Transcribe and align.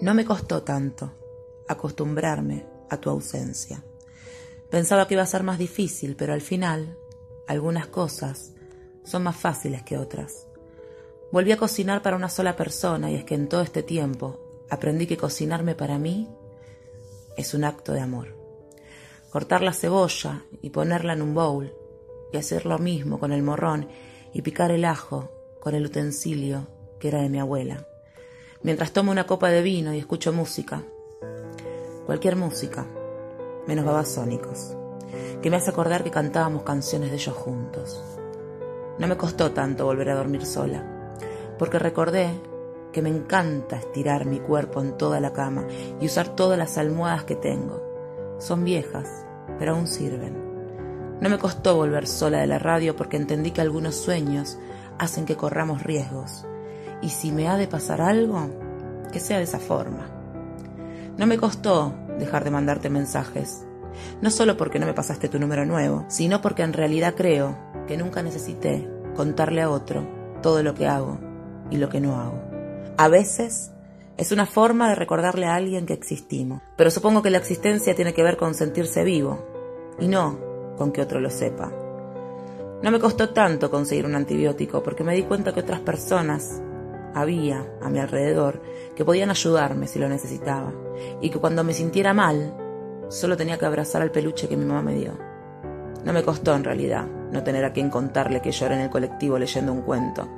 No 0.00 0.14
me 0.14 0.24
costó 0.24 0.62
tanto 0.62 1.10
acostumbrarme 1.66 2.64
a 2.88 2.98
tu 2.98 3.10
ausencia. 3.10 3.82
Pensaba 4.70 5.08
que 5.08 5.14
iba 5.14 5.24
a 5.24 5.26
ser 5.26 5.42
más 5.42 5.58
difícil, 5.58 6.14
pero 6.14 6.32
al 6.32 6.40
final 6.40 6.96
algunas 7.48 7.88
cosas 7.88 8.52
son 9.02 9.24
más 9.24 9.36
fáciles 9.36 9.82
que 9.82 9.98
otras. 9.98 10.46
Volví 11.32 11.50
a 11.50 11.56
cocinar 11.56 12.00
para 12.00 12.14
una 12.14 12.28
sola 12.28 12.54
persona 12.54 13.10
y 13.10 13.16
es 13.16 13.24
que 13.24 13.34
en 13.34 13.48
todo 13.48 13.62
este 13.62 13.82
tiempo 13.82 14.66
aprendí 14.70 15.08
que 15.08 15.16
cocinarme 15.16 15.74
para 15.74 15.98
mí 15.98 16.28
es 17.36 17.52
un 17.54 17.64
acto 17.64 17.92
de 17.92 18.00
amor. 18.00 18.36
Cortar 19.30 19.62
la 19.62 19.72
cebolla 19.72 20.44
y 20.62 20.70
ponerla 20.70 21.14
en 21.14 21.22
un 21.22 21.34
bowl 21.34 21.74
y 22.32 22.36
hacer 22.36 22.66
lo 22.66 22.78
mismo 22.78 23.18
con 23.18 23.32
el 23.32 23.42
morrón 23.42 23.88
y 24.32 24.42
picar 24.42 24.70
el 24.70 24.84
ajo 24.84 25.32
con 25.60 25.74
el 25.74 25.86
utensilio 25.86 26.68
que 27.00 27.08
era 27.08 27.20
de 27.20 27.28
mi 27.28 27.40
abuela 27.40 27.88
mientras 28.62 28.92
tomo 28.92 29.12
una 29.12 29.26
copa 29.26 29.50
de 29.50 29.62
vino 29.62 29.94
y 29.94 29.98
escucho 29.98 30.32
música. 30.32 30.82
Cualquier 32.06 32.36
música, 32.36 32.86
menos 33.66 33.84
babasónicos, 33.84 34.76
que 35.40 35.50
me 35.50 35.56
hace 35.56 35.70
acordar 35.70 36.02
que 36.02 36.10
cantábamos 36.10 36.62
canciones 36.62 37.10
de 37.10 37.16
ellos 37.16 37.36
juntos. 37.36 38.02
No 38.98 39.06
me 39.06 39.16
costó 39.16 39.52
tanto 39.52 39.84
volver 39.84 40.10
a 40.10 40.16
dormir 40.16 40.44
sola, 40.44 41.12
porque 41.58 41.78
recordé 41.78 42.30
que 42.92 43.02
me 43.02 43.10
encanta 43.10 43.76
estirar 43.76 44.24
mi 44.24 44.40
cuerpo 44.40 44.80
en 44.80 44.96
toda 44.96 45.20
la 45.20 45.32
cama 45.32 45.66
y 46.00 46.06
usar 46.06 46.34
todas 46.34 46.58
las 46.58 46.78
almohadas 46.78 47.24
que 47.24 47.36
tengo. 47.36 47.82
Son 48.38 48.64
viejas, 48.64 49.26
pero 49.58 49.74
aún 49.74 49.86
sirven. 49.86 50.48
No 51.20 51.28
me 51.28 51.38
costó 51.38 51.76
volver 51.76 52.06
sola 52.06 52.38
de 52.38 52.46
la 52.46 52.58
radio 52.58 52.96
porque 52.96 53.16
entendí 53.16 53.50
que 53.50 53.60
algunos 53.60 53.96
sueños 53.96 54.58
hacen 54.98 55.26
que 55.26 55.36
corramos 55.36 55.82
riesgos 55.82 56.46
y 57.02 57.10
si 57.10 57.32
me 57.32 57.48
ha 57.48 57.56
de 57.56 57.68
pasar 57.68 58.00
algo, 58.00 58.50
que 59.12 59.20
sea 59.20 59.38
de 59.38 59.44
esa 59.44 59.58
forma. 59.58 60.08
No 61.16 61.26
me 61.26 61.38
costó 61.38 61.94
dejar 62.18 62.44
de 62.44 62.50
mandarte 62.50 62.90
mensajes, 62.90 63.64
no 64.20 64.30
solo 64.30 64.56
porque 64.56 64.78
no 64.78 64.86
me 64.86 64.94
pasaste 64.94 65.28
tu 65.28 65.38
número 65.38 65.64
nuevo, 65.64 66.04
sino 66.08 66.40
porque 66.40 66.62
en 66.62 66.72
realidad 66.72 67.14
creo 67.16 67.56
que 67.86 67.96
nunca 67.96 68.22
necesité 68.22 68.88
contarle 69.14 69.62
a 69.62 69.70
otro 69.70 70.06
todo 70.42 70.62
lo 70.62 70.74
que 70.74 70.86
hago 70.86 71.18
y 71.70 71.76
lo 71.76 71.88
que 71.88 72.00
no 72.00 72.20
hago. 72.20 72.40
A 72.96 73.08
veces 73.08 73.72
es 74.16 74.32
una 74.32 74.46
forma 74.46 74.88
de 74.88 74.94
recordarle 74.94 75.46
a 75.46 75.54
alguien 75.54 75.86
que 75.86 75.94
existimos, 75.94 76.60
pero 76.76 76.90
supongo 76.90 77.22
que 77.22 77.30
la 77.30 77.38
existencia 77.38 77.94
tiene 77.94 78.14
que 78.14 78.22
ver 78.22 78.36
con 78.36 78.54
sentirse 78.54 79.04
vivo 79.04 79.46
y 79.98 80.08
no 80.08 80.38
con 80.76 80.92
que 80.92 81.02
otro 81.02 81.20
lo 81.20 81.30
sepa. 81.30 81.72
No 82.82 82.92
me 82.92 83.00
costó 83.00 83.30
tanto 83.30 83.70
conseguir 83.70 84.06
un 84.06 84.14
antibiótico 84.14 84.82
porque 84.82 85.02
me 85.02 85.14
di 85.14 85.24
cuenta 85.24 85.52
que 85.52 85.60
otras 85.60 85.80
personas 85.80 86.62
había 87.20 87.66
a 87.82 87.88
mi 87.88 87.98
alrededor 87.98 88.62
que 88.96 89.04
podían 89.04 89.30
ayudarme 89.30 89.86
si 89.86 89.98
lo 89.98 90.08
necesitaba 90.08 90.72
y 91.20 91.30
que 91.30 91.38
cuando 91.38 91.64
me 91.64 91.74
sintiera 91.74 92.14
mal 92.14 92.54
solo 93.08 93.36
tenía 93.36 93.58
que 93.58 93.66
abrazar 93.66 94.02
al 94.02 94.10
peluche 94.10 94.48
que 94.48 94.56
mi 94.56 94.64
mamá 94.64 94.82
me 94.82 94.94
dio. 94.94 95.18
No 96.04 96.12
me 96.12 96.22
costó 96.22 96.54
en 96.54 96.64
realidad 96.64 97.06
no 97.32 97.42
tener 97.42 97.64
a 97.64 97.72
quien 97.72 97.90
contarle 97.90 98.40
que 98.40 98.52
lloré 98.52 98.74
en 98.74 98.82
el 98.82 98.90
colectivo 98.90 99.38
leyendo 99.38 99.72
un 99.72 99.82
cuento 99.82 100.28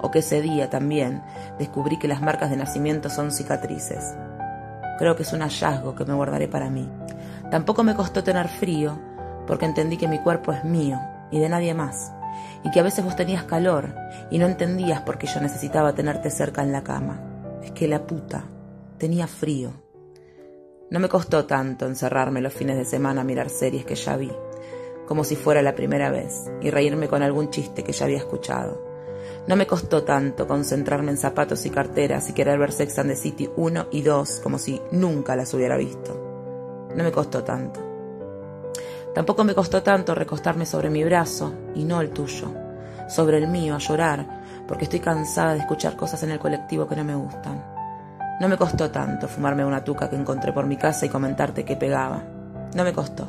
o 0.00 0.10
que 0.10 0.20
ese 0.20 0.40
día 0.40 0.70
también 0.70 1.22
descubrí 1.58 1.98
que 1.98 2.08
las 2.08 2.22
marcas 2.22 2.50
de 2.50 2.56
nacimiento 2.56 3.10
son 3.10 3.30
cicatrices. 3.30 4.14
Creo 4.98 5.16
que 5.16 5.22
es 5.22 5.32
un 5.32 5.42
hallazgo 5.42 5.94
que 5.94 6.04
me 6.04 6.14
guardaré 6.14 6.48
para 6.48 6.70
mí. 6.70 6.88
Tampoco 7.50 7.82
me 7.82 7.94
costó 7.94 8.24
tener 8.24 8.48
frío 8.48 8.98
porque 9.46 9.66
entendí 9.66 9.96
que 9.96 10.08
mi 10.08 10.18
cuerpo 10.18 10.52
es 10.52 10.64
mío 10.64 10.98
y 11.30 11.38
de 11.38 11.48
nadie 11.48 11.74
más 11.74 12.12
y 12.64 12.70
que 12.70 12.80
a 12.80 12.82
veces 12.82 13.04
vos 13.04 13.16
tenías 13.16 13.44
calor 13.44 13.94
y 14.30 14.38
no 14.38 14.46
entendías 14.46 15.02
por 15.02 15.18
qué 15.18 15.26
yo 15.26 15.40
necesitaba 15.40 15.94
tenerte 15.94 16.30
cerca 16.30 16.62
en 16.62 16.72
la 16.72 16.82
cama. 16.82 17.20
Es 17.62 17.72
que 17.72 17.88
la 17.88 18.06
puta 18.06 18.44
tenía 18.98 19.26
frío. 19.26 19.72
No 20.90 21.00
me 21.00 21.08
costó 21.08 21.44
tanto 21.44 21.86
encerrarme 21.86 22.40
los 22.40 22.52
fines 22.52 22.76
de 22.76 22.84
semana 22.84 23.20
a 23.20 23.24
mirar 23.24 23.50
series 23.50 23.84
que 23.84 23.94
ya 23.94 24.16
vi, 24.16 24.32
como 25.06 25.22
si 25.24 25.36
fuera 25.36 25.62
la 25.62 25.74
primera 25.74 26.10
vez, 26.10 26.50
y 26.60 26.70
reírme 26.70 27.08
con 27.08 27.22
algún 27.22 27.50
chiste 27.50 27.84
que 27.84 27.92
ya 27.92 28.06
había 28.06 28.18
escuchado. 28.18 28.88
No 29.46 29.56
me 29.56 29.66
costó 29.66 30.04
tanto 30.04 30.46
concentrarme 30.46 31.10
en 31.10 31.16
zapatos 31.18 31.64
y 31.66 31.70
carteras 31.70 32.28
y 32.28 32.32
querer 32.32 32.58
ver 32.58 32.72
Sex 32.72 32.98
and 32.98 33.10
the 33.10 33.16
City 33.16 33.50
1 33.56 33.86
y 33.90 34.02
2 34.02 34.40
como 34.42 34.58
si 34.58 34.80
nunca 34.90 35.36
las 35.36 35.52
hubiera 35.54 35.76
visto. 35.76 36.88
No 36.94 37.04
me 37.04 37.12
costó 37.12 37.44
tanto. 37.44 37.87
Tampoco 39.18 39.42
me 39.42 39.52
costó 39.52 39.82
tanto 39.82 40.14
recostarme 40.14 40.64
sobre 40.64 40.90
mi 40.90 41.02
brazo 41.02 41.52
y 41.74 41.82
no 41.82 42.00
el 42.00 42.10
tuyo, 42.10 42.54
sobre 43.08 43.38
el 43.38 43.48
mío 43.48 43.74
a 43.74 43.78
llorar, 43.78 44.24
porque 44.68 44.84
estoy 44.84 45.00
cansada 45.00 45.54
de 45.54 45.58
escuchar 45.58 45.96
cosas 45.96 46.22
en 46.22 46.30
el 46.30 46.38
colectivo 46.38 46.86
que 46.86 46.94
no 46.94 47.02
me 47.02 47.16
gustan. 47.16 47.64
No 48.40 48.48
me 48.48 48.56
costó 48.56 48.92
tanto 48.92 49.26
fumarme 49.26 49.64
una 49.64 49.82
tuca 49.82 50.08
que 50.08 50.14
encontré 50.14 50.52
por 50.52 50.66
mi 50.66 50.76
casa 50.76 51.04
y 51.04 51.08
comentarte 51.08 51.64
que 51.64 51.74
pegaba. 51.74 52.22
No 52.76 52.84
me 52.84 52.92
costó. 52.92 53.26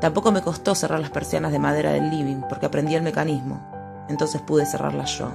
Tampoco 0.00 0.32
me 0.32 0.42
costó 0.42 0.74
cerrar 0.74 0.98
las 0.98 1.10
persianas 1.10 1.52
de 1.52 1.60
madera 1.60 1.92
del 1.92 2.10
living 2.10 2.42
porque 2.48 2.66
aprendí 2.66 2.96
el 2.96 3.04
mecanismo. 3.04 4.04
Entonces 4.08 4.42
pude 4.42 4.66
cerrarlas 4.66 5.16
yo. 5.16 5.30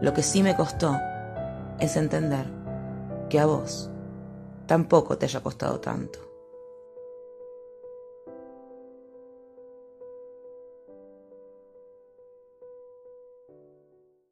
Lo 0.00 0.14
que 0.14 0.22
sí 0.22 0.44
me 0.44 0.54
costó 0.54 0.96
es 1.80 1.96
entender 1.96 2.46
que 3.28 3.40
a 3.40 3.46
vos 3.46 3.90
tampoco 4.66 5.18
te 5.18 5.26
haya 5.26 5.40
costado 5.40 5.80
tanto. 5.80 6.25